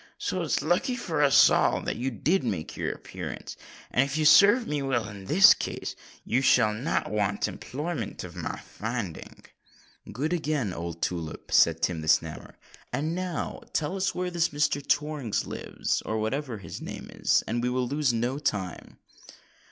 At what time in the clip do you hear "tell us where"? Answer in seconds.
13.73-14.31